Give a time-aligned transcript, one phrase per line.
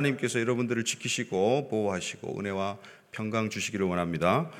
[0.00, 2.78] 하나님께서 여러분들을 지키시고 보호하시고 은혜와
[3.12, 4.50] 평강 주시기를 원합니다.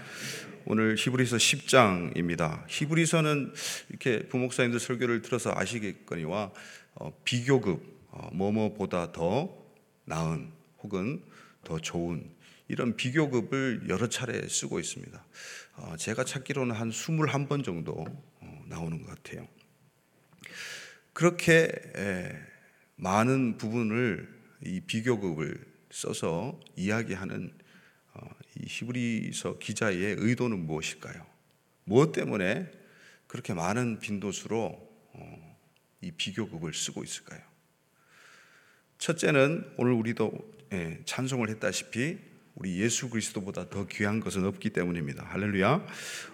[0.66, 2.64] 오늘 히브리서 10장입니다.
[2.68, 3.52] 히브리서는
[3.88, 6.52] 이렇게 부목사님들 설교를 들어서 아시겠거니와
[6.94, 9.56] 어, 비교급 어, 뭐뭐보다 더
[10.04, 10.50] 나은
[10.82, 11.22] 혹은
[11.64, 12.30] 더 좋은
[12.68, 15.24] 이런 비교급을 여러 차례 쓰고 있습니다.
[15.76, 18.06] 어, 제가 찾기로는 한 21번 정도
[18.40, 19.48] 어, 나오는 것 같아요.
[21.12, 22.32] 그렇게 에,
[22.96, 27.52] 많은 부분을 이 비교급을 써서 이야기하는
[28.14, 31.26] 어, 이 히브리서 기자의 의도는 무엇일까요?
[31.84, 32.70] 무엇 때문에
[33.26, 35.58] 그렇게 많은 빈도수로 어,
[36.00, 37.40] 이 비교급을 쓰고 있을까요?
[38.98, 40.32] 첫째는 오늘 우리도
[40.72, 42.18] 예, 찬송을 했다시피
[42.54, 45.24] 우리 예수 그리스도보다 더 귀한 것은 없기 때문입니다.
[45.24, 45.86] 할렐루야.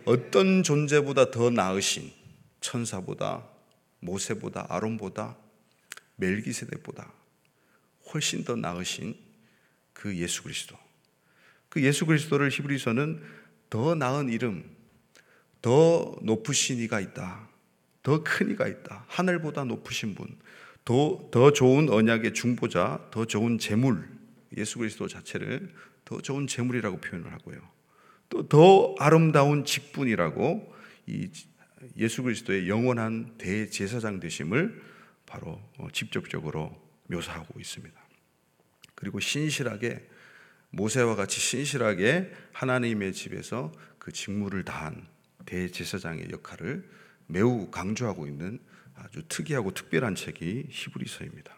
[0.04, 2.10] 어떤 존재보다 더 나으신
[2.60, 3.46] 천사보다
[4.00, 5.36] 모세보다 아론보다
[6.16, 7.12] 멜기세덱보다
[8.12, 9.16] 훨씬 더 나으신
[9.92, 10.76] 그 예수 그리스도.
[11.68, 13.22] 그 예수 그리스도를 히브리서는
[13.70, 14.64] 더 나은 이름,
[15.62, 17.48] 더 높으신 이가 있다.
[18.02, 19.04] 더 큰 이가 있다.
[19.08, 20.38] 하늘보다 높으신 분.
[20.84, 24.08] 더, 더 좋은 언약의 중보자, 더 좋은 재물,
[24.56, 27.58] 예수 그리스도 자체를 더 좋은 재물이라고 표현을 하고요.
[28.28, 30.74] 또 더 아름다운 직분이라고
[31.06, 31.28] 이
[31.96, 34.82] 예수 그리스도의 영원한 대제사장 되심을
[35.26, 38.06] 바로 어, 직접적으로 묘사하고 있습니다.
[38.94, 40.08] 그리고 신실하게
[40.70, 45.06] 모세와 같이 신실하게 하나님의 집에서 그 직무를 다한
[45.46, 46.88] 대제사장의 역할을
[47.26, 48.60] 매우 강조하고 있는
[48.94, 51.54] 아주 특이하고 특별한 책이 히브리서입니다.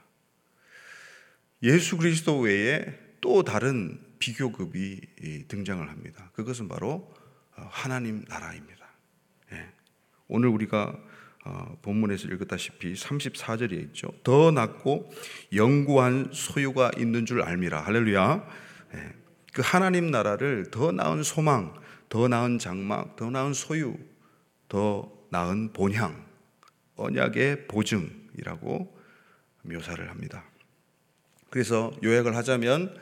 [1.62, 6.30] 예수 그리스도 외에 또 다른 비교급이 등장을 합니다.
[6.34, 7.12] 그것은 바로
[7.56, 8.88] 어, 하나님 나라입니다.
[9.52, 9.69] 예.
[10.28, 10.96] 오늘 우리가
[11.48, 14.12] 어, 본문에서 읽었다시피 34절에 있죠.
[14.22, 15.10] 더 낮고
[15.54, 17.80] 영구한 소유가 있는 줄 알미라.
[17.80, 18.46] 할렐루야.
[18.94, 18.98] 예.
[19.54, 21.74] 그 하나님 나라를 더 나은 소망,
[22.10, 23.96] 더 나은 장막, 더 나은 소유,
[24.69, 26.26] 더 나은 본향,
[26.97, 28.98] 언약의 보증이라고
[29.62, 30.44] 묘사를 합니다.
[31.48, 32.94] 그래서 요약을 하자면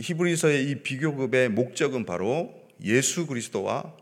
[0.00, 3.94] 히브리서의 이 비교급의 목적은 바로 예수 그리스도와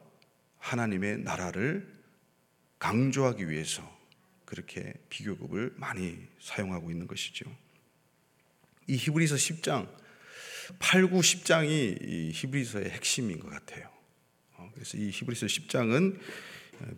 [0.59, 1.94] 하나님의 나라를
[2.79, 3.83] 강조하기 위해서
[4.45, 7.45] 그렇게 비교급을 많이 사용하고 있는 것이죠.
[8.87, 9.89] 이 히브리서 10장,
[10.79, 13.91] 8, 9, 10장이 이 히브리서의 핵심인 것 같아요.
[14.53, 16.21] 어, 그래서 이 히브리서 10장은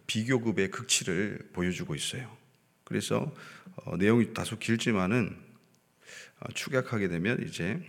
[0.07, 2.37] 비교급의 극치를 보여주고 있어요.
[2.85, 3.35] 그래서
[3.77, 5.37] 어, 내용이 다소 길지만은
[6.41, 7.81] 어, 축약하게 되면 이제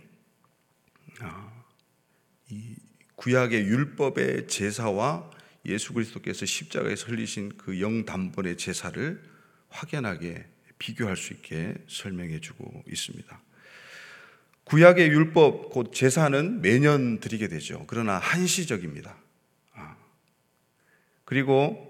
[2.50, 2.76] 이
[3.16, 5.30] 구약의 율법의 제사와
[5.68, 9.22] 예수 그리스도께서 십자가에서 흘리신 그 영단번의 제사를
[9.68, 10.46] 확연하게
[10.78, 13.42] 비교할 수 있게 설명해 주고 있습니다.
[14.64, 17.84] 구약의 율법 곧 제사는 매년 드리게 되죠.
[17.86, 19.16] 그러나 한시적입니다.
[19.74, 19.96] 아.
[21.24, 21.88] 그리고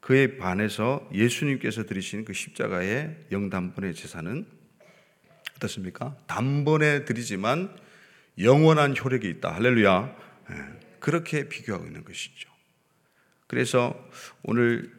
[0.00, 4.46] 그에 반해서 예수님께서 드리신 그 십자가의 영단번의 제사는
[5.56, 6.16] 어떻습니까?
[6.26, 7.74] 단번에 드리지만
[8.38, 9.54] 영원한 효력이 있다.
[9.54, 10.16] 할렐루야.
[10.50, 10.54] 예.
[10.98, 12.49] 그렇게 비교하고 있는 것이죠.
[13.50, 13.96] 그래서
[14.44, 14.92] 오늘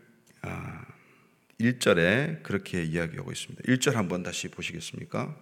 [1.57, 3.63] 1절에 아, 그렇게 이야기하고 있습니다.
[3.63, 5.33] 1절 한번 다시 보시겠습니까?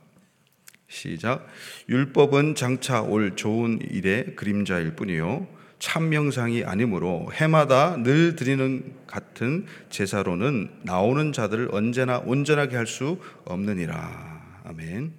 [0.87, 1.47] 시작.
[1.89, 5.47] 율법은 장차 올 좋은 일의 그림자일 뿐이요.
[5.79, 14.61] 참명상이 아니므로 해마다 늘 드리는 같은 제사로는 나오는 자들을 언제나 온전하게 할 수 없느니라.
[14.65, 15.15] 아멘.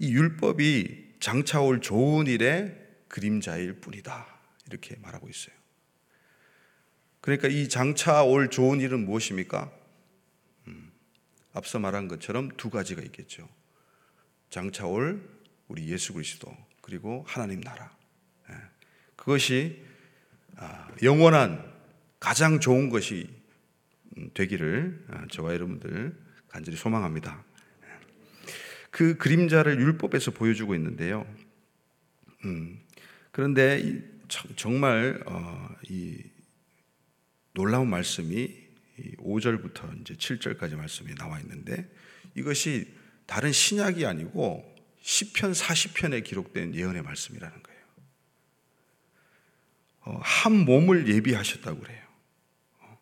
[0.00, 2.76] 이 율법이 장차 올 좋은 일의
[3.08, 4.26] 그림자일 뿐이다.
[4.66, 5.61] 이렇게 말하고 있어요.
[7.22, 9.70] 그러니까 이 장차 올 좋은 일은 무엇입니까?
[10.66, 10.92] 음,
[11.54, 13.48] 앞서 말한 것처럼 두 가지가 있겠죠.
[14.50, 15.22] 장차 올
[15.68, 17.96] 우리 예수 그리스도 그리고 하나님 나라.
[18.50, 18.54] 예,
[19.14, 19.82] 그것이
[20.56, 21.64] 아, 영원한
[22.18, 23.30] 가장 좋은 것이
[24.18, 26.16] 음, 되기를 아, 저와 여러분들
[26.48, 27.44] 간절히 소망합니다.
[28.90, 31.24] 그 그림자를 율법에서 보여주고 있는데요.
[32.44, 32.80] 음,
[33.30, 34.02] 그런데
[34.56, 36.31] 정말 어, 이
[37.54, 38.62] 놀라운 말씀이
[39.18, 41.90] 5절부터 이제 7절까지 말씀이 나와 있는데
[42.34, 42.94] 이것이
[43.26, 44.72] 다른 신약이 아니고
[45.02, 47.82] 시편 40편에 기록된 예언의 말씀이라는 거예요.
[50.04, 52.02] 어, 한 몸을 예비하셨다고 그래요.
[52.80, 52.98] 어,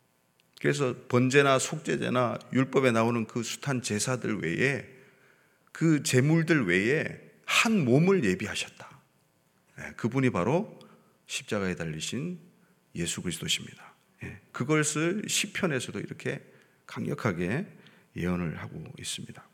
[0.60, 4.86] 그래서 번제나 속죄제나 율법에 나오는 그 숱한 제사들 외에
[5.72, 9.00] 그 제물들 외에 한 몸을 예비하셨다.
[9.78, 10.78] 네, 그분이 바로
[11.26, 12.38] 십자가에 달리신
[12.96, 13.89] 예수 그리스도십니다.
[14.24, 16.40] 예, 그것을 시편에서도 이렇게
[16.86, 17.66] 강력하게
[18.16, 19.48] 예언을 하고 있습니다.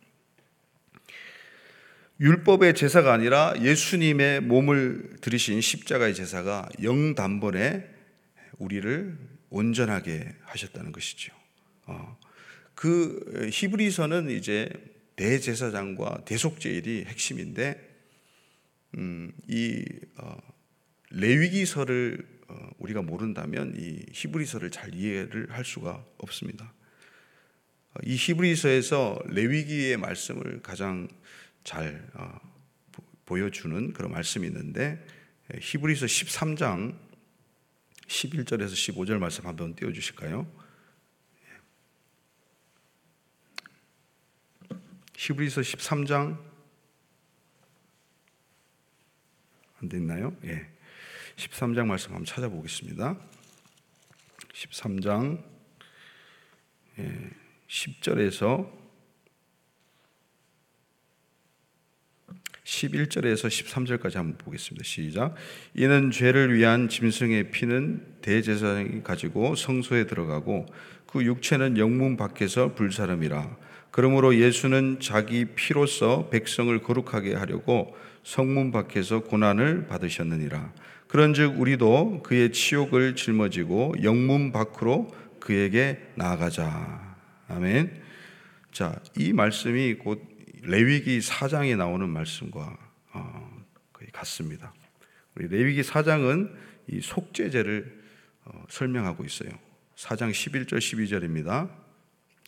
[2.18, 7.86] 율법의 제사가 아니라 예수님의 몸을 들이신 십자가의 제사가 영단번에
[8.58, 9.18] 우리를
[9.50, 11.34] 온전하게 하셨다는 것이죠.
[11.84, 12.18] 어,
[12.74, 14.70] 그 히브리서는 이제
[15.16, 17.96] 대제사장과 대속제일이 핵심인데
[18.96, 19.84] 음, 이
[20.16, 20.36] 어,
[21.10, 22.35] 레위기서를 어,
[22.78, 26.72] 우리가 모른다면 이 히브리서를 잘 이해를 할 수가 없습니다.
[27.94, 31.08] 어, 이 히브리서에서 레위기의 말씀을 가장
[31.64, 32.38] 잘 어,
[33.24, 35.04] 보여주는 그런 말씀이 있는데
[35.60, 36.96] 히브리서 13장
[38.06, 40.46] 11절에서 15절 말씀 한번 띄워 주실까요?
[45.16, 46.38] 히브리서 13장
[49.80, 50.36] 안 됐나요?
[50.44, 50.75] 예.
[51.36, 53.16] 13장 말씀 한번 찾아보겠습니다.
[54.54, 55.42] 13장
[56.98, 57.30] 예,
[57.68, 58.70] 10절에서
[62.64, 64.82] 11절에서 13절까지 한번 보겠습니다.
[64.82, 65.34] 시작.
[65.74, 70.66] 이는 죄를 위한 짐승의 피는 대제사장이 가지고 성소에 들어가고
[71.06, 73.56] 그 육체는 영문 밖에서 불사름이라.
[73.90, 80.72] 그러므로 예수는 자기 피로써 백성을 거룩하게 하려고 성문 밖에서 고난을 받으셨느니라.
[81.08, 85.08] 그런즉 우리도 그의 치욕을 짊어지고 영문 밖으로
[85.40, 87.16] 그에게 나아가자.
[87.48, 88.02] 아멘.
[88.72, 90.22] 자, 이 말씀이 곧
[90.62, 92.76] 레위기 4장에 나오는 말씀과
[93.12, 94.74] 어, 거의 같습니다.
[95.34, 96.52] 우리 레위기 4장은
[96.88, 98.02] 이 속죄제를
[98.44, 99.50] 어, 설명하고 있어요.
[99.96, 101.70] 4장 11절 12절입니다.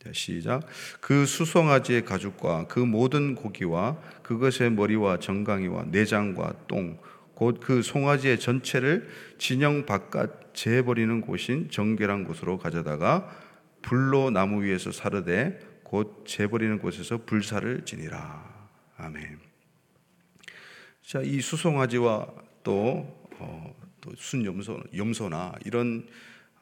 [0.03, 0.67] 자, 시작.
[1.01, 6.99] 그 수송아지의 가죽과 그 모든 고기와 그것의 머리와 정강이와 내장과 똥,
[7.39, 9.09] 곧 그 송아지의 전체를
[9.39, 13.31] 진영 바깥 재버리는 곳인 정결한 곳으로 가져다가
[13.81, 18.69] 불로 나무 위에서 사르되 곧 재버리는 곳에서 불사를 지니라.
[18.97, 19.39] 아멘.
[21.03, 22.27] 자, 이 수송아지와
[22.65, 23.07] 또,
[23.39, 26.09] 어, 또 순염소, 염소나 이런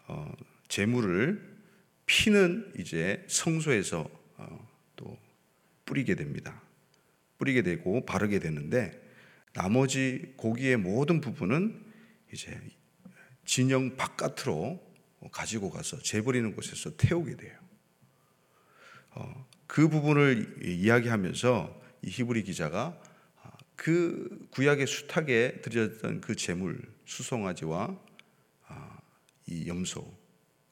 [0.09, 0.31] 어,
[0.69, 1.57] 재물을
[2.05, 4.07] 피는 이제 성소에서
[4.37, 5.17] 어, 또
[5.87, 6.61] 뿌리게 됩니다.
[7.39, 9.06] 뿌리게 되고 바르게 되는데
[9.57, 11.83] 나머지 고기의 모든 부분은
[12.31, 12.61] 이제
[13.47, 14.85] 진영 바깥으로
[15.33, 17.59] 가지고 가서 재버리는 곳에서 태우게 돼요.
[19.13, 23.01] 어, 그 부분을 이야기하면서 이 히브리 기자가
[23.43, 27.99] 아, 그 구약의 수탉에 드렸던 그 제물 수송아지와
[28.69, 29.01] 아,
[29.47, 30.07] 이 염소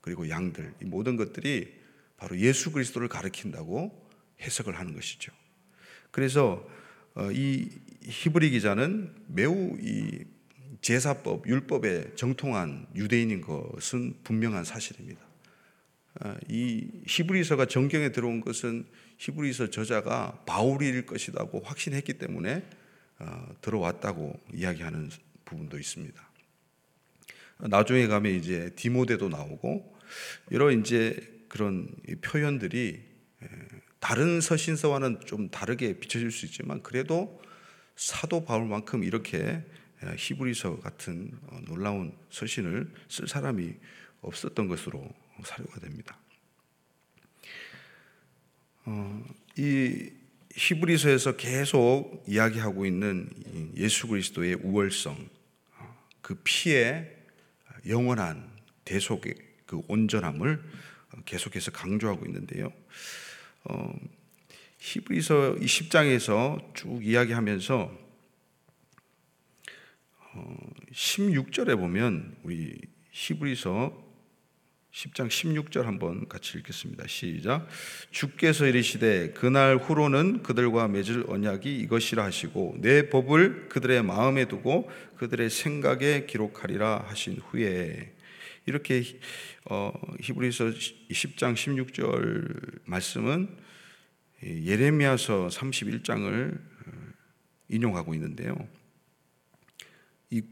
[0.03, 1.75] 그리고 양들 이 모든 것들이
[2.19, 4.11] 바로 예수 그리스도를 가리킨다고
[4.43, 5.33] 해석을 하는 것이죠.
[6.11, 6.69] 그래서
[7.15, 7.71] 어, 이
[8.07, 10.25] 히브리 기자는 매우 이
[10.81, 15.21] 제사법 율법에 정통한 유대인인 것은 분명한 사실입니다.
[16.21, 18.85] 아, 이 히브리서가 정경에 들어온 것은
[19.19, 22.63] 히브리서 저자가 바울일 것이라고 확신했기 때문에
[23.19, 25.11] 어, 들어왔다고 이야기하는
[25.45, 26.31] 부분도 있습니다.
[27.61, 29.97] 나중에 가면 이제 디모데도 나오고
[30.53, 31.17] 여러 이제
[31.49, 31.89] 그런
[32.21, 33.01] 표현들이
[34.01, 37.41] 다른 서신서와는 좀 다르게 비춰질 수 있지만 그래도
[37.97, 39.63] 사도 바울만큼 이렇게
[40.17, 43.75] 히브리서 같은 어, 놀라운 서신을 쓸 사람이
[44.21, 45.09] 없었던 것으로
[45.45, 46.19] 사료가 됩니다.
[48.85, 49.25] 어,
[49.57, 50.11] 이
[50.55, 53.29] 히브리서에서 계속 이야기하고 있는
[53.77, 55.29] 예수 그리스도의 우월성,
[55.79, 57.17] 어, 그 피의
[57.89, 58.51] 영원한
[58.85, 59.35] 대속의
[59.67, 60.63] 그 온전함을
[61.25, 62.73] 계속해서 강조하고 있는데요.
[63.65, 63.93] 어,
[64.85, 67.91] 히브리서 10장에서 쭉 이야기하면서
[70.93, 72.79] 16절에 어, 보면 우리
[73.11, 74.05] 히브리서
[74.93, 77.07] 10장 16절 한번 같이 읽겠습니다.
[77.07, 77.67] 시작.
[78.11, 85.49] 주께서 이르시되 그날 후로는 그들과 맺을 언약이 이것이라 하시고 내 법을 그들의 마음에 두고 그들의
[85.49, 88.13] 생각에 기록하리라 하신 후에
[88.67, 89.03] 이렇게
[89.65, 93.64] 어, 히브리서 10장 16절 말씀은
[94.43, 96.93] 예레미야서 31장을 어,
[97.69, 98.57] 인용하고 있는데요.
[100.31, 100.43] 이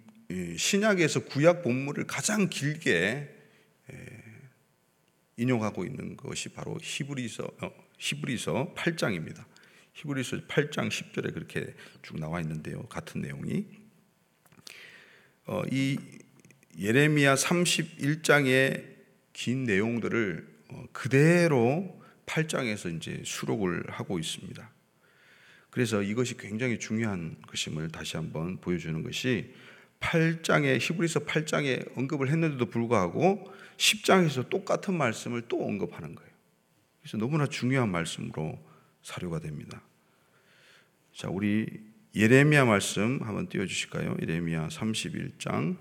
[0.57, 3.43] 신약에서 구약 본문을 가장 길게
[5.37, 9.45] 인용하고 있는 것이 바로 히브리서 어, 히브리서 8장입니다.
[9.95, 12.83] 히브리서 8장 10절에 그렇게 쭉 나와 있는데요.
[12.85, 13.67] 같은 내용이
[15.47, 15.99] 어, 이
[16.79, 18.93] 예레미야 31장의
[19.33, 22.02] 긴 내용들을 어, 그대로
[22.33, 24.71] 8장에서 이제 수록을 하고 있습니다.
[25.71, 29.55] 그래서 이것이 굉장히 중요한 것임을 다시 한번 보여주는 것이
[30.01, 36.31] 8장에 히브리서 8장에 언급을 했는데도 불구하고 10장에서 똑같은 말씀을 또 언급하는 거예요.
[37.01, 38.59] 그래서 너무나 중요한 말씀으로
[39.03, 39.83] 사료가 됩니다.
[41.15, 41.67] 자, 우리
[42.15, 44.17] 예레미야 말씀 한번 띄워 주실까요?
[44.21, 45.77] 예레미야 31장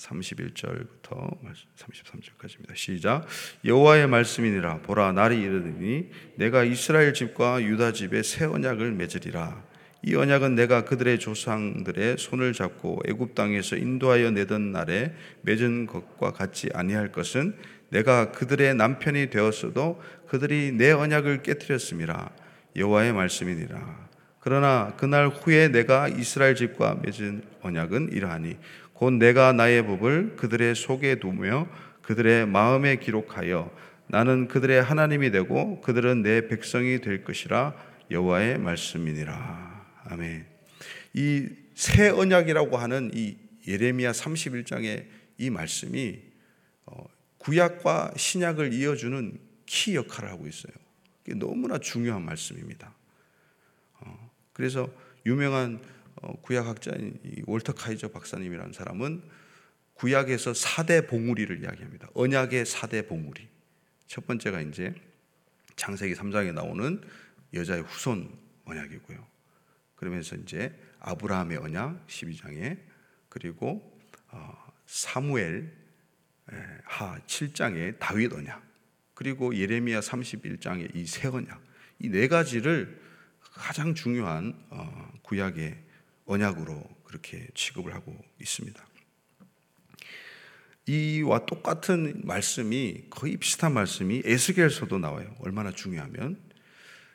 [0.00, 1.38] 31절부터
[1.76, 2.74] 33절까지입니다.
[2.74, 3.26] 시작.
[3.64, 9.62] 여호와의 말씀이니라 보라 날이 이르더니 내가 이스라엘 집과 유다 집에 새 언약을 맺으리라.
[10.02, 16.70] 이 언약은 내가 그들의 조상들의 손을 잡고 애굽 땅에서 인도하여 내던 날에 맺은 것과 같지
[16.72, 17.54] 아니할 것은
[17.90, 22.30] 내가 그들의 남편이 되었어도 그들이 내 언약을 깨뜨렸음이라
[22.76, 24.08] 여호와의 말씀이니라.
[24.38, 28.56] 그러나 그날 후에 내가 이스라엘 집과 맺은 언약은 이러하니
[29.00, 31.66] 곧 내가 나의 법을 그들의 속에 두며
[32.02, 33.74] 그들의 마음에 기록하여
[34.08, 37.74] 나는 그들의 하나님이 되고 그들은 내 백성이 될 것이라
[38.10, 39.86] 여호와의 말씀이니라.
[40.04, 40.46] 아멘.
[41.14, 45.06] 이 새 언약이라고 하는 이 예레미야 31장의
[45.38, 46.20] 이 말씀이
[46.84, 47.06] 어,
[47.38, 50.74] 구약과 신약을 이어주는 키 역할을 하고 있어요.
[51.36, 52.94] 너무나 중요한 말씀입니다.
[54.00, 54.90] 어, 그래서
[55.24, 55.99] 유명한 어,
[56.42, 59.22] 구약학자인 월터 카이저 박사님이라는 사람은
[59.94, 62.08] 구약에서 4대 봉우리를 이야기합니다.
[62.14, 63.48] 언약의 4대 봉우리.
[64.06, 64.94] 첫 번째가 이제
[65.76, 67.00] 창세기 3장에 나오는
[67.54, 68.30] 여자의 후손
[68.64, 69.26] 언약이고요.
[69.96, 72.78] 그러면서 이제 아브라함의 언약 12장에
[73.28, 73.98] 그리고
[74.28, 75.72] 어, 사무엘
[76.84, 78.62] 하 7장에 다윗 언약
[79.14, 81.62] 그리고 예레미야 31장의 이새 언약
[82.00, 82.98] 이 네 가지를
[83.40, 85.76] 가장 중요한 어, 구약의
[86.30, 88.86] 언약으로 그렇게 취급을 하고 있습니다.
[90.86, 95.34] 이와 똑같은 말씀이 거의 비슷한 말씀이 에스겔서도 나와요.
[95.40, 96.38] 얼마나 중요하면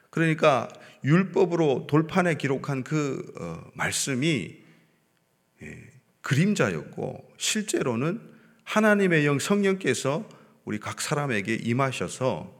[0.10, 0.70] 그러니까
[1.04, 4.58] 율법으로 돌판에 기록한 그 어, 말씀이
[5.62, 5.92] 예,
[6.22, 8.22] 그림자였고 실제로는
[8.64, 10.28] 하나님의 영 성령께서
[10.64, 12.54] 우리 각 사람에게 임하셔서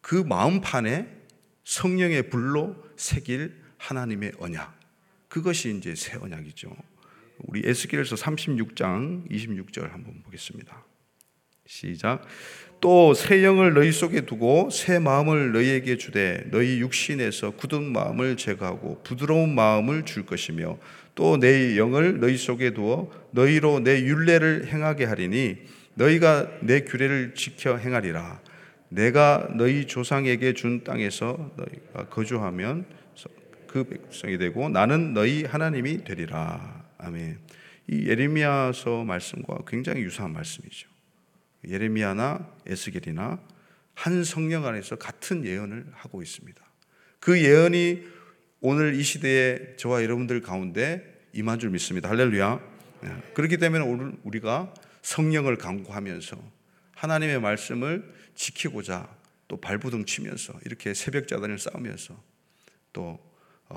[0.00, 1.22] 그 마음판에
[1.64, 4.82] 성령의 불로 새길 하나님의 언약.
[5.32, 6.70] 그것이 이제 새 언약이죠.
[7.38, 10.84] 우리 에스겔서 36장 26절 한번 보겠습니다.
[11.64, 12.22] 시작.
[12.82, 19.02] 또 새 영을 너희 속에 두고 새 마음을 너희에게 주되 너희 육신에서 굳은 마음을 제거하고
[19.04, 20.78] 부드러운 마음을 줄 것이며
[21.14, 25.56] 또 내 영을 너희 속에 두어 너희로 내 율례를 행하게 하리니
[25.94, 28.42] 너희가 내 규례를 지켜 행하리라.
[28.90, 32.84] 내가 너희 조상에게 준 땅에서 너희가 거주하면
[33.72, 36.84] 그 백성이 되고 나는 너희 하나님이 되리라.
[36.98, 37.38] 아멘.
[37.88, 40.90] 이 예레미야서 말씀과 굉장히 유사한 말씀이죠.
[41.66, 43.40] 예레미야나 에스겔이나
[43.94, 46.62] 한 성령 안에서 같은 예언을 하고 있습니다.
[47.18, 48.02] 그 예언이
[48.60, 52.10] 오늘 이 시대에 저와 여러분들 가운데 임한 줄 믿습니다.
[52.10, 52.60] 할렐루야.
[53.04, 53.10] 네.
[53.32, 56.36] 그렇기 때문에 오늘 우리가 성령을 강구하면서
[56.94, 59.08] 하나님의 말씀을 지키고자
[59.48, 62.22] 또 발부둥 치면서 이렇게 새벽 자단을 싸우면서
[62.92, 63.31] 또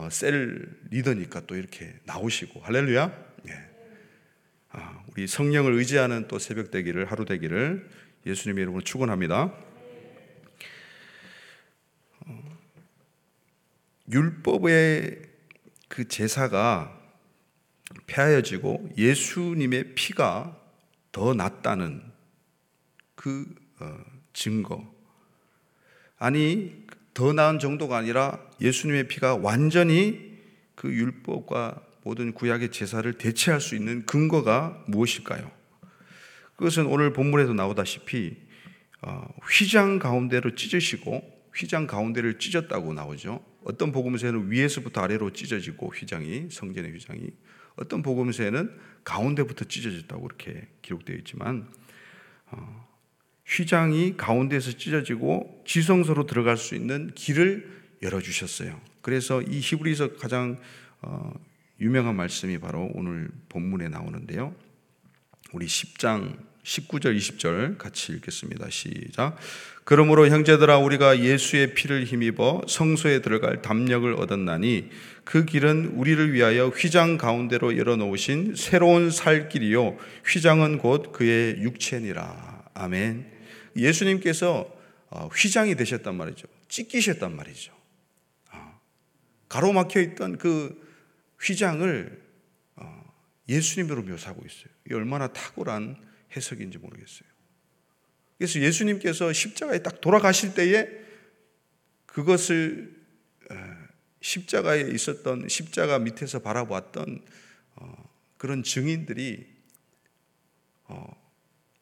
[0.10, 3.26] 셀 어, 리더니까 또 이렇게 나오시고 할렐루야.
[3.48, 3.70] 예.
[4.70, 7.90] 아, 우리 성령을 의지하는 또 새벽 되기를 하루 되기를
[8.26, 9.54] 예수님의 이름으로 축원합니다.
[12.26, 12.58] 어,
[14.12, 15.22] 율법의
[15.88, 17.02] 그 제사가
[18.08, 20.60] 폐하여지고 예수님의 피가
[21.12, 22.04] 더 낫다는
[23.16, 23.46] 그
[23.80, 23.98] 어,
[24.34, 24.94] 증거.
[26.18, 30.36] 아니 더 나은 정도가 아니라 예수님의 피가 완전히
[30.76, 35.50] 그 율법과 모든 구약의 제사를 대체할 수 있는 근거가 무엇일까요?
[36.56, 38.38] 그것은 오늘 본문에도 나오다시피
[39.02, 41.22] 어, 휘장 가운데로 찢으시고
[41.56, 43.44] 휘장 가운데를 찢었다고 나오죠.
[43.64, 47.30] 어떤 복음서에는 위에서부터 아래로 찢어지고 휘장이 성전의 휘장이
[47.76, 48.72] 어떤 복음서에는
[49.04, 51.68] 가운데부터 찢어졌다고 이렇게 기록되어 있지만
[52.52, 52.88] 어,
[53.46, 58.80] 휘장이 가운데서 찢어지고 지성소로 들어갈 수 있는 길을 열어주셨어요.
[59.02, 60.58] 그래서 이 히브리서 가장
[61.02, 61.34] 어,
[61.80, 64.56] 유명한 말씀이 바로 오늘 본문에 나오는데요.
[65.54, 68.70] 우리 10장 19절 20절 같이 읽겠습니다.
[68.70, 69.38] 시작.
[69.84, 74.90] 그러므로 형제들아 우리가 예수의 피를 힘입어 성소에 들어갈 담력을 얻었나니
[75.24, 82.64] 그 길은 우리를 위하여 휘장 가운데로 열어 놓으신 새로운 살 길이요 휘장은 곧 그의 육체니라.
[82.74, 83.26] 아멘.
[83.76, 84.68] 예수님께서
[85.12, 86.48] 어, 휘장이 되셨단 말이죠.
[86.68, 87.75] 찢기셨단 말이죠.
[89.56, 90.82] 어, 가로막혀 있던 그
[91.42, 92.24] 휘장을
[92.76, 93.14] 어,
[93.48, 94.74] 예수님으로 묘사하고 있어요.
[94.90, 95.96] 이 얼마나 탁월한
[96.36, 97.30] 해석인지 모르겠어요.
[98.38, 100.88] 그래서 예수님께서 십자가에 딱 돌아가실 때에
[102.06, 102.94] 그것을
[104.22, 107.24] 십자가에 있었던 십자가 밑에서 바라보았던
[108.38, 109.48] 그런 증인들이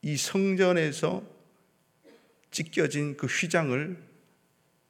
[0.04, 1.28] 이 성전에서
[2.52, 3.98] 찢겨진 그 휘장을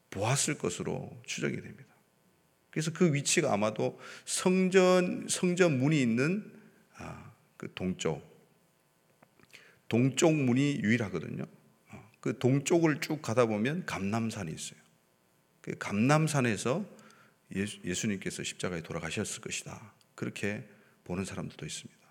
[0.09, 1.92] 보았을 것으로 추정이 됩니다.
[2.73, 6.51] 그래서 그 위치가 아마도 성전 성전 문이 있는
[6.95, 8.33] 아, 그 동쪽
[9.87, 11.45] 동쪽 문이 유일하거든요.
[11.91, 14.79] 어, 그 동쪽을 쭉 가다 보면 감남산이 있어요.
[15.61, 16.83] 그 감남산에서
[17.55, 19.93] 예수, 님께서 십자가에 돌아가셨을 것이다.
[20.15, 20.67] 그렇게
[21.03, 22.01] 보는 사람들도 있습니다.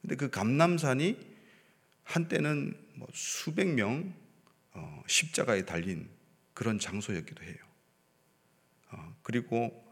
[0.00, 1.18] 근데 그 감남산이
[2.04, 4.14] 한때는 뭐 수백 명
[4.72, 6.08] 어, 십자가에 달린
[6.54, 7.58] 그런 장소였기도 해요.
[8.92, 9.89] 어, 그리고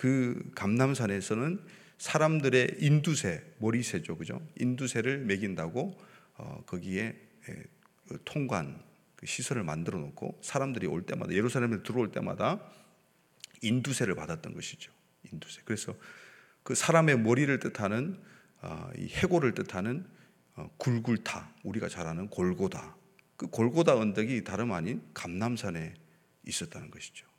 [0.00, 1.60] 그 감남산에서는
[1.98, 4.40] 사람들의 인두새, 머리새죠, 그죠?
[4.58, 6.00] 인두새를 매긴다고
[6.38, 7.14] 어, 거기에
[7.50, 7.64] 예,
[8.08, 8.82] 그 통관
[9.14, 12.62] 그 시설을 만들어 놓고 사람들이 올 때마다 예루살렘에 들어올 때마다
[13.60, 14.90] 인두세를 받았던 것이죠.
[15.30, 15.60] 인두세.
[15.66, 15.94] 그래서
[16.62, 18.18] 그 사람의 머리를 뜻하는
[18.62, 20.06] 어, 이 해골을 뜻하는
[20.54, 22.96] 어, 굴굴타 우리가 잘 아는 골고다.
[23.36, 25.92] 그 골고다 언덕이 다름 아닌 감남산에
[26.46, 27.29] 있었다는 것이죠.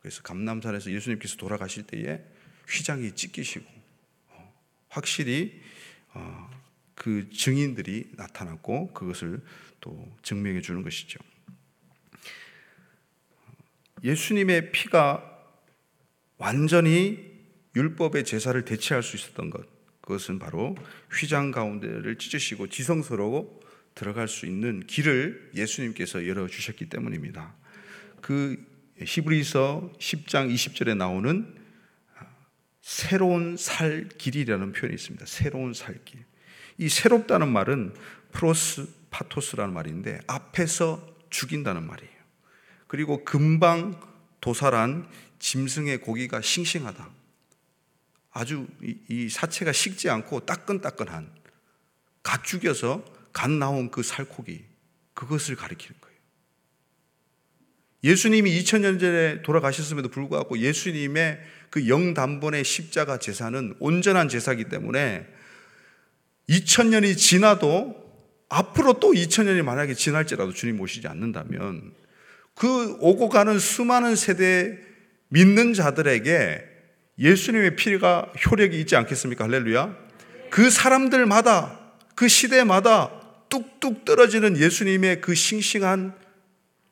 [0.00, 2.20] 그래서 감남산에서 예수님께서 돌아가실 때에
[2.68, 3.66] 휘장이 찢기시고
[4.88, 5.60] 확실히
[6.94, 9.40] 그 증인들이 나타났고 그것을
[9.80, 11.18] 또 증명해 주는 것이죠.
[14.02, 15.24] 예수님의 피가
[16.36, 17.28] 완전히
[17.74, 19.66] 율법의 제사를 대체할 수 있었던 것,
[20.00, 20.76] 그것은 바로
[21.12, 23.60] 휘장 가운데를 찢으시고 지성소로
[23.94, 27.54] 들어갈 수 있는 길을 예수님께서 열어 주셨기 때문입니다.
[28.20, 28.64] 그
[29.00, 31.54] 히브리서 10장 20절에 나오는
[32.80, 35.26] 새로운 살 길이라는 표현이 있습니다.
[35.26, 36.24] 새로운 살 길.
[36.78, 37.94] 이 새롭다는 말은
[38.32, 42.12] 프로스 파토스라는 말인데 앞에서 죽인다는 말이에요.
[42.86, 44.00] 그리고 금방
[44.40, 47.10] 도살한 짐승의 고기가 싱싱하다.
[48.30, 51.34] 아주 이, 사체가 식지 않고 따끈따끈한
[52.22, 54.64] 갓 죽여서 갓 나온 그 살코기
[55.14, 56.07] 그것을 가리키는 거예요.
[58.04, 61.40] 예수님이 2000년 전에 돌아가셨음에도 불구하고 예수님의
[61.70, 65.26] 그 영단번의 십자가 제사는 온전한 제사이기 때문에
[66.48, 68.08] 2000년이 지나도
[68.48, 71.92] 앞으로 또 2000년이 만약에 지날지라도 주님 오시지 않는다면
[72.54, 74.78] 그 오고 가는 수많은 세대
[75.28, 76.64] 믿는 자들에게
[77.18, 79.44] 예수님의 피가 효력이 있지 않겠습니까?
[79.44, 79.96] 할렐루야.
[80.50, 81.78] 그 사람들마다
[82.14, 83.10] 그 시대마다
[83.48, 86.14] 뚝뚝 떨어지는 예수님의 그 싱싱한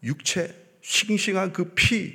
[0.03, 0.55] 육체,
[0.87, 2.15] 싱싱한 그 피,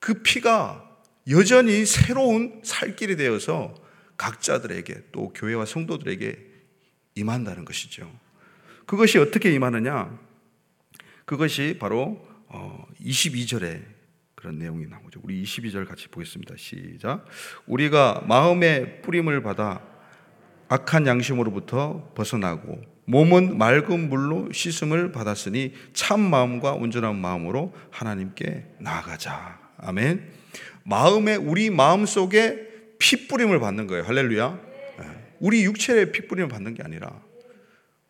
[0.00, 0.98] 그 피가
[1.30, 3.72] 여전히 새로운 살길이 되어서
[4.16, 6.36] 각자들에게 또 교회와 성도들에게
[7.14, 8.12] 임한다는 것이죠.
[8.86, 10.18] 그것이 어떻게 임하느냐?
[11.24, 12.26] 그것이 바로
[13.00, 13.94] 22절에 어,
[14.34, 15.20] 그런 내용이 나오죠.
[15.22, 16.56] 우리 22절 같이 보겠습니다.
[16.58, 17.26] 시작.
[17.66, 19.80] 우리가 마음의 뿌림을 받아
[20.68, 29.58] 악한 양심으로부터 벗어나고 몸은 맑은 물로 씻음을 받았으니 참 마음과 온전한 마음으로 하나님께 나아가자.
[29.78, 30.30] 아멘.
[30.84, 34.04] 마음에 우리 마음 속에 핏뿌림을 받는 거예요.
[34.04, 34.60] 할렐루야.
[35.00, 35.04] 예.
[35.40, 37.20] 우리 육체의 핏뿌림을 받는 게 아니라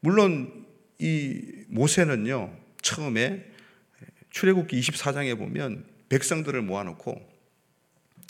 [0.00, 0.66] 물론
[0.98, 2.56] 이 모세는요.
[2.82, 3.44] 처음에
[4.30, 7.20] 출애굽기 24장에 보면 백성들을 모아놓고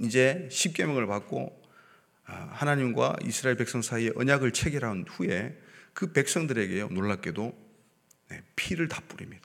[0.03, 1.63] 이제 십계명을 받고
[2.27, 5.59] 아, 하나님과 이스라엘 백성 사이에 언약을 체결한 후에
[5.95, 7.57] 그 백성들에게요 놀랍게도
[8.31, 9.45] 네, 피를 다 뿌립니다.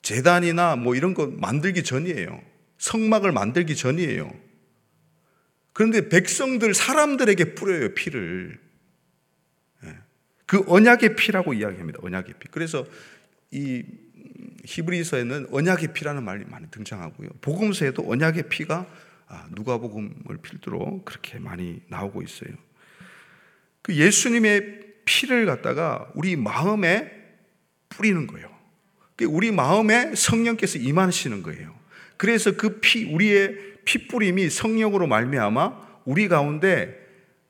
[0.00, 2.42] 재단이나 뭐 이런 거 만들기 전이에요.
[2.78, 4.32] 성막을 만들기 전이에요.
[5.72, 8.58] 그런데 백성들, 사람들에게 뿌려요, 피를.
[9.84, 9.96] 예.
[10.46, 12.00] 그 언약의 피라고 이야기합니다.
[12.02, 12.48] 언약의 피.
[12.50, 12.84] 그래서
[13.50, 13.84] 이
[14.64, 17.30] 히브리서에는 언약의 피라는 말이 많이 등장하고요.
[17.40, 18.86] 복음서에도 언약의 피가
[19.28, 22.50] 아, 누가복음을 필두로 그렇게 많이 나오고 있어요.
[23.80, 27.10] 그 예수님의 피를 갖다가 우리 마음에
[27.88, 28.50] 뿌리는 거예요.
[29.28, 31.74] 우리 마음에 성령께서 임하시는 거예요.
[32.16, 36.96] 그래서 그 피, 우리의 피뿌림이 성령으로 말미암아 우리 가운데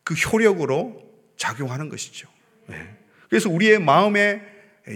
[0.04, 1.02] 그 효력으로
[1.36, 2.28] 작용하는 것이죠.
[2.66, 2.76] 네.
[3.28, 4.42] 그래서 우리의 마음의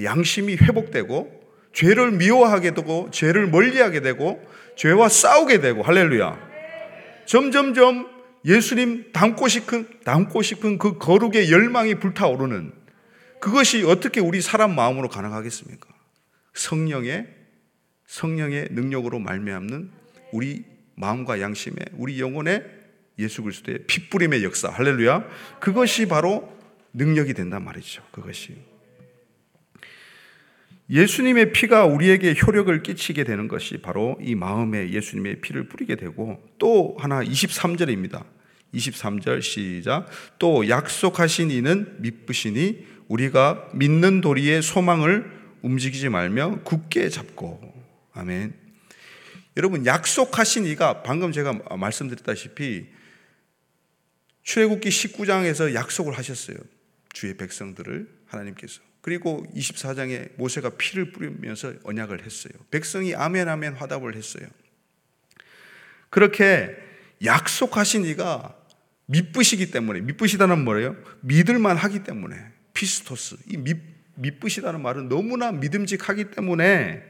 [0.03, 1.37] 양심이 회복되고
[1.73, 4.42] 죄를 미워하게 되고 죄를 멀리하게 되고
[4.77, 6.38] 죄와 싸우게 되고 할렐루야.
[7.27, 8.15] 점점점
[8.46, 12.72] 예수님 닮고 싶은 닮고 싶은 그 거룩의 열망이 불타오르는
[13.40, 15.88] 그것이 어떻게 우리 사람 마음으로 가능하겠습니까?
[16.54, 17.26] 성령의
[18.06, 19.90] 성령의 능력으로 말미암는
[20.32, 22.62] 우리 마음과 양심에 우리 영혼에
[23.18, 25.26] 예수 그리스도의 핏부림의 역사 할렐루야
[25.59, 26.56] 그것이 바로
[26.92, 28.02] 능력이 된단 말이죠.
[28.12, 28.56] 그것이
[30.88, 36.96] 예수님의 피가 우리에게 효력을 끼치게 되는 것이 바로 이 마음에 예수님의 피를 뿌리게 되고 또
[36.98, 38.36] 하나 23절입니다.
[38.74, 40.07] 23절 시작.
[40.38, 45.31] 또 약속하신 이는 믿으시니 우리가 믿는 도리의 소망을
[45.62, 47.74] 움직이지 말며 굳게 잡고
[48.12, 48.55] 아멘.
[49.57, 52.87] 여러분 약속하신 이가 방금 제가 말씀드렸다시피
[54.42, 56.57] 출애굽기 19장에서 약속을 하셨어요.
[57.12, 58.81] 주의 백성들을 하나님께서.
[59.00, 62.52] 그리고 24장에 모세가 피를 뿌리면서 언약을 했어요.
[62.70, 64.46] 백성이 아멘 아멘 화답을 했어요.
[66.11, 66.76] 그렇게
[67.24, 68.55] 약속하신 이가
[69.07, 70.96] 믿으시기 때문에 믿으시다는 뭐예요?
[71.20, 72.37] 믿을만 하기 때문에
[72.74, 73.79] 피스토스 이 믿,
[74.16, 77.02] 믿으시다는 말은 너무나 믿음직하기 때문에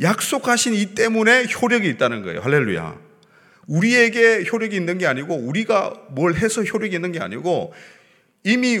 [0.00, 2.40] 약속하신 이 때문에 효력이 있다는 거예요.
[2.40, 2.98] 할렐루야.
[3.66, 7.74] 우리에게 효력이 있는 게 아니고 우리가 뭘 해서 효력이 있는 게 아니고
[8.44, 8.80] 이미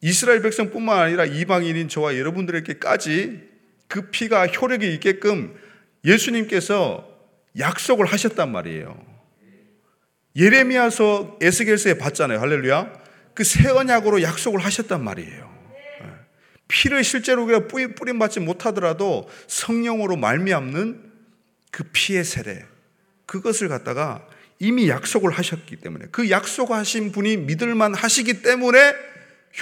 [0.00, 3.48] 이스라엘 백성뿐만 아니라 이방인인 저와 여러분들에게까지
[3.86, 5.54] 그 피가 효력이 있게끔
[6.04, 7.06] 예수님께서
[7.58, 9.19] 약속을 하셨단 말이에요.
[10.36, 12.40] 예레미야서 에스겔서에 봤잖아요.
[12.40, 13.00] 할렐루야.
[13.34, 15.50] 그 새 언약으로 약속을 하셨단 말이에요.
[16.02, 16.06] 예.
[16.68, 21.10] 피를 실제로 우리가 뿌림 받지 못하더라도 성령으로 말미암는
[21.70, 22.64] 그 피의 세례
[23.26, 24.26] 그것을 갖다가
[24.58, 28.94] 이미 약속을 하셨기 때문에 그 약속하신 분이 믿을만 하시기 때문에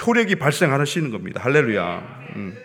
[0.05, 1.39] 효력이 발생하시는 겁니다.
[1.41, 2.31] 할렐루야.
[2.35, 2.57] 음.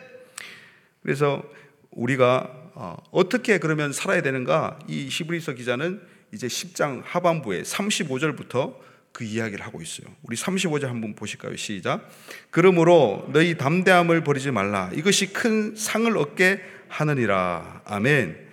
[1.02, 1.44] 그래서
[1.90, 4.80] 우리가 어, 어떻게 그러면 살아야 되는가?
[4.88, 6.00] 이 히브리서 기자는
[6.34, 8.76] 이제 10장 하반부에 35절부터
[9.12, 10.08] 그 이야기를 하고 있어요.
[10.24, 11.54] 우리 35절 한번 보실까요?
[11.54, 12.10] 시작.
[12.50, 14.90] 그러므로 너희 담대함을 버리지 말라.
[14.92, 17.82] 이것이 큰 상을 얻게 하느니라.
[17.84, 18.44] 아멘.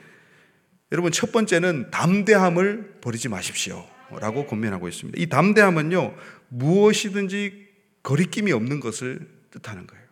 [0.92, 3.88] 여러분 첫 번째는 담대함을 버리지 마십시오.
[4.20, 5.20] 라고 권면하고 있습니다.
[5.20, 6.16] 이 담대함은요,
[6.50, 7.68] 무엇이든지
[8.04, 10.04] 거리낌이 없는 것을 뜻하는 거예요.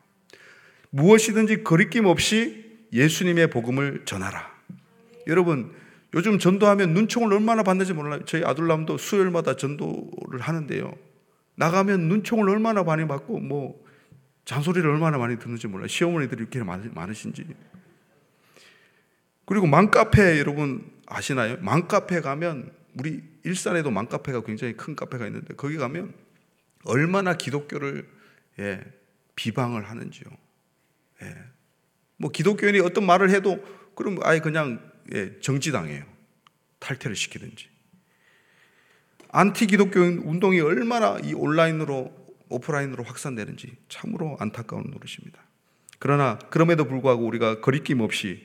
[0.90, 4.50] 무엇이든지 거리낌 없이 예수님의 복음을 전하라.
[5.28, 5.74] 여러분,
[6.14, 8.24] 요즘 전도하면 눈총을 얼마나 받는지 몰라요.
[8.26, 10.94] 저희 아들남도 수요일마다 전도를 하는데요.
[11.56, 13.86] 나가면 눈총을 얼마나 많이 받고, 뭐,
[14.46, 15.88] 잔소리를 얼마나 많이 듣는지 몰라요.
[15.88, 17.46] 시어머니들이 이렇게 많으신지.
[19.46, 21.58] 그리고 맘카페 여러분 아시나요?
[21.62, 26.14] 맘카페 가면, 우리 일산에도 맘카페가 굉장히 큰 카페가 있는데, 거기 가면
[26.86, 28.08] 얼마나 기독교를
[28.60, 28.84] 예,
[29.36, 30.30] 비방을 하는지요.
[31.24, 31.36] 예.
[32.18, 33.64] 뭐 기독교인이 어떤 말을 해도
[33.96, 34.89] 그럼 아예 그냥 예,
[35.42, 36.04] 정지당해요.
[36.80, 37.68] 탈퇴를 시키든지.
[39.32, 42.12] 안티 기독교인 운동이 얼마나 이 온라인으로
[42.50, 45.40] 오프라인으로 확산되는지 참으로 안타까운 노릇입니다.
[46.00, 48.42] 그러나 그럼에도 불구하고 우리가 거리낌 없이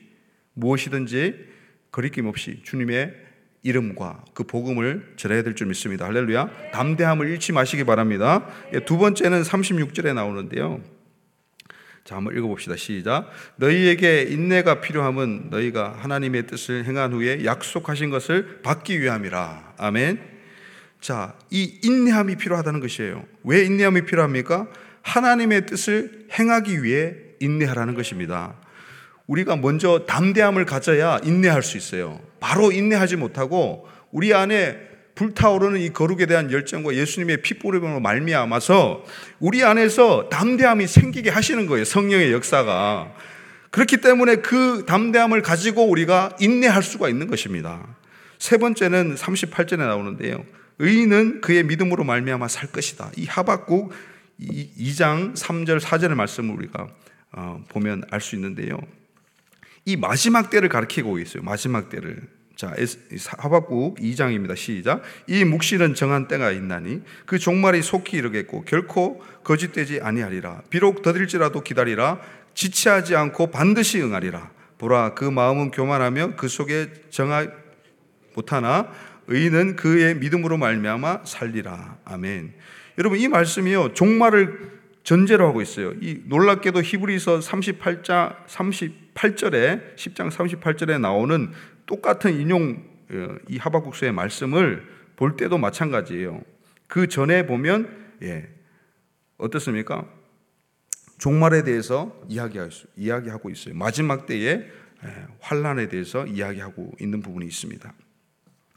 [0.53, 1.55] 무엇이든지
[1.91, 3.15] 거리낌 없이 주님의
[3.63, 6.05] 이름과 그 복음을 전해야 될 줄 믿습니다.
[6.05, 6.71] 할렐루야.
[6.71, 8.47] 담대함을 잃지 마시기 바랍니다.
[8.73, 10.83] 예, 두 번째는 36절에 나오는데요.
[12.05, 12.75] 자, 한번 읽어봅시다.
[12.75, 13.31] 시작.
[13.55, 19.73] 너희에게 인내가 필요함은 너희가 하나님의 뜻을 행한 후에 약속하신 것을 받기 위함이라.
[19.79, 20.19] 아멘.
[21.01, 23.25] 자, 이 인내함이 필요하다는 것이에요.
[23.43, 24.67] 왜 인내함이 필요합니까?
[25.01, 28.53] 하나님의 뜻을 행하기 위해 인내하라는 것입니다.
[29.25, 32.21] 우리가 먼저 담대함을 가져야 인내할 수 있어요.
[32.39, 34.77] 바로 인내하지 못하고 우리 안에
[35.15, 39.05] 불타오르는 이 거룩에 대한 열정과 예수님의 피뿌림으로 말미암아서
[39.39, 41.85] 우리 안에서 담대함이 생기게 하시는 거예요.
[41.85, 43.13] 성령의 역사가.
[43.71, 47.85] 그렇기 때문에 그 담대함을 가지고 우리가 인내할 수가 있는 것입니다.
[48.39, 50.45] 세 번째는 38절에 나오는데요.
[50.79, 53.11] 의인은 그의 믿음으로 말미암아 살 것이다.
[53.15, 53.93] 이 하박국
[54.41, 56.87] 2장 3절 4절의 말씀을 우리가
[57.31, 58.77] 어, 보면 알 수 있는데요.
[59.85, 61.43] 이 마지막 때를 가리키고 있어요.
[61.43, 62.27] 마지막 때를.
[62.55, 62.73] 자,
[63.37, 64.55] 하박국 2장입니다.
[64.55, 65.01] 시작.
[65.27, 70.61] 이 묵시는 정한 때가 있나니 그 종말이 속히 이르겠고 결코 거짓되지 아니하리라.
[70.69, 72.19] 비록 더딜지라도 기다리라.
[72.53, 74.51] 지체하지 않고 반드시 응하리라.
[74.77, 77.45] 보라 그 마음은 교만하며 그 속에 정하
[78.35, 78.89] 못하나
[79.27, 81.97] 의인은 그의 믿음으로 말미암아 살리라.
[82.05, 82.53] 아멘.
[82.97, 85.93] 여러분 이 말씀이요 종말을 전제로 하고 있어요.
[86.01, 91.51] 이 놀랍게도 히브리서 38장 38절에 10장 38절에 나오는
[91.85, 96.41] 똑같은 인용 어, 이 하박국서의 말씀을 볼 때도 마찬가지예요.
[96.87, 98.47] 그 전에 보면 예,
[99.37, 100.07] 어떻습니까?
[101.17, 103.75] 종말에 대해서 이야기하고 있어요.
[103.75, 104.69] 마지막 때의
[105.03, 107.93] 예, 환란에 대해서 이야기하고 있는 부분이 있습니다.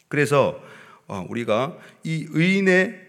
[0.08, 0.62] 그래서
[1.06, 3.06] 어, 우리가 이 의인의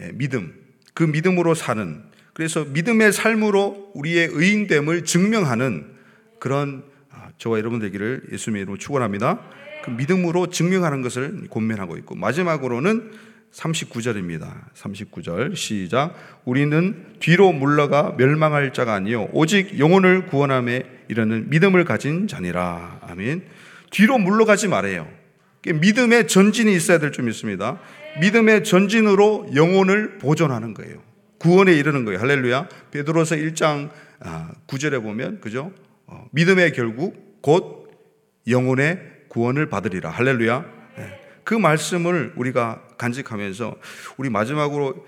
[0.00, 0.54] 예, 믿음,
[0.94, 5.94] 그 믿음으로 사는 그래서 믿음의 삶으로 우리의 의인됨을 증명하는
[6.38, 6.91] 그런 아,
[7.38, 9.40] 저와 여러분 되기를 예수님의 이름으로 축원합니다.
[9.84, 13.10] 그 믿음으로 증명하는 것을 권면하고 있고 마지막으로는
[13.52, 14.72] 39절입니다.
[14.74, 16.14] 39절 시작.
[16.44, 23.00] 우리는 뒤로 물러가 멸망할 자가 아니요 오직 영혼을 구원함에 이르는 믿음을 가진 자니라.
[23.02, 23.42] 아멘.
[23.90, 25.08] 뒤로 물러가지 말아요.
[25.66, 27.78] 믿음의 전진이 있어야 될줄 믿습니다.
[28.20, 31.02] 믿음의 전진으로 영혼을 보존하는 거예요.
[31.38, 32.20] 구원에 이르는 거예요.
[32.20, 32.68] 할렐루야.
[32.90, 33.90] 베드로서 1장
[34.66, 35.72] 9절에 아, 보면 그죠?
[36.12, 37.90] 어, 믿음의 결국 곧
[38.46, 40.10] 영혼의 구원을 받으리라.
[40.10, 40.64] 할렐루야.
[40.98, 41.20] 예.
[41.42, 43.76] 그 말씀을 우리가 간직하면서
[44.18, 45.06] 우리 마지막으로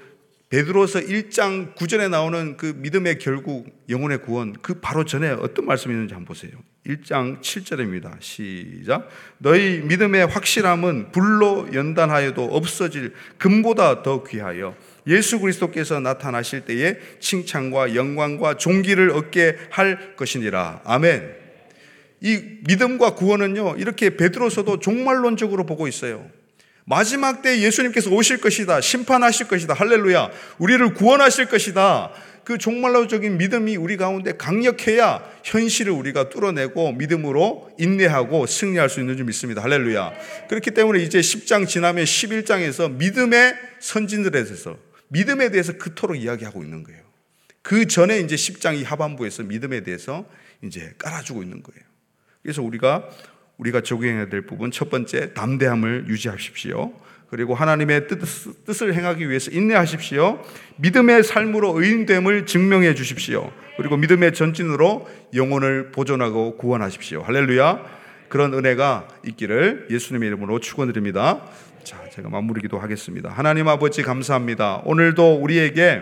[0.48, 6.14] 베드로서 1장 9절에 나오는 그 믿음의 결국 영혼의 구원 그 바로 전에 어떤 말씀이 있는지
[6.14, 6.52] 한번 보세요.
[6.86, 8.16] 1장 7절입니다.
[8.20, 9.08] 시작.
[9.38, 18.56] 너희 믿음의 확실함은 불로 연단하여도 없어질 금보다 더 귀하여 예수 그리스도께서 나타나실 때에 칭찬과 영광과
[18.56, 20.82] 존귀를 얻게 할 것이니라.
[20.84, 21.34] 아멘.
[22.20, 26.26] 이 믿음과 구원은요, 이렇게 베드로서도 종말론적으로 보고 있어요.
[26.86, 28.80] 마지막 때 예수님께서 오실 것이다.
[28.80, 29.74] 심판하실 것이다.
[29.74, 30.30] 할렐루야.
[30.58, 32.12] 우리를 구원하실 것이다.
[32.44, 39.24] 그 종말론적인 믿음이 우리 가운데 강력해야 현실을 우리가 뚫어내고 믿음으로 인내하고 승리할 수 있는 줄
[39.24, 39.62] 믿습니다.
[39.62, 40.12] 할렐루야.
[40.48, 44.76] 그렇기 때문에 이제 10장 지나면 11장에서 믿음의 선진들에 대해서
[45.14, 47.00] 믿음에 대해서 그토록 이야기하고 있는 거예요.
[47.62, 50.28] 그 전에 이제 10장 이 하반부에서 믿음에 대해서
[50.62, 51.82] 이제 깔아주고 있는 거예요.
[52.42, 53.08] 그래서 우리가
[53.56, 56.92] 우리가 적용해야 될 부분 첫 번째 담대함을 유지하십시오.
[57.30, 60.42] 그리고 하나님의 뜻, 을 행하기 위해서 인내하십시오.
[60.76, 63.50] 믿음의 삶으로 의인됨을 증명해 주십시오.
[63.76, 67.22] 그리고 믿음의 전진으로 영혼을 보존하고 구원하십시오.
[67.22, 68.04] 할렐루야.
[68.28, 71.42] 그런 은혜가 있기를 예수님의 이름으로 축원드립니다.
[71.84, 73.28] 자, 제가 마무리기도 하겠습니다.
[73.28, 74.80] 하나님 아버지 감사합니다.
[74.86, 76.00] 오늘도 우리에게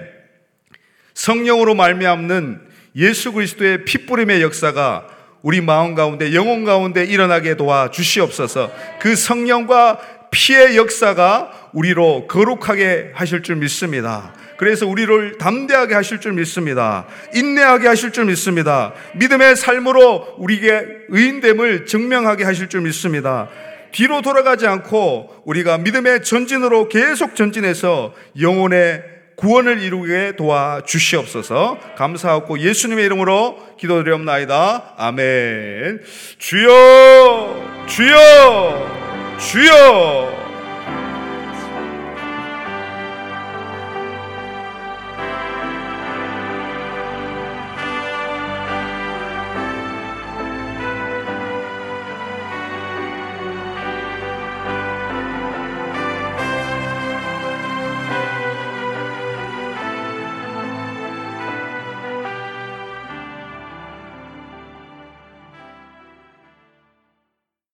[1.13, 2.61] 성령으로 말미암는
[2.95, 5.09] 예수 그리스도의 피뿌림의 역사가
[5.43, 8.71] 우리 마음 가운데 영혼 가운데 일어나게 도와 주시옵소서.
[9.01, 9.99] 그 성령과
[10.31, 14.35] 피의 역사가 우리로 거룩하게 하실 줄 믿습니다.
[14.59, 17.07] 그래서 우리를 담대하게 하실 줄 믿습니다.
[17.35, 18.95] 인내하게 하실 줄 믿습니다.
[19.17, 23.49] 믿음의 삶으로 우리에게 의인됨을 증명하게 하실 줄 믿습니다.
[23.93, 29.03] 뒤로 돌아가지 않고 우리가 믿음의 전진으로 계속 전진해서 영혼의
[29.37, 31.79] 구원을 이루게 도와 주시옵소서.
[31.97, 34.95] 감사하고 예수님의 이름으로 기도드리옵나이다.
[34.97, 36.01] 아멘.
[36.39, 40.42] 주여, 주여, 주여.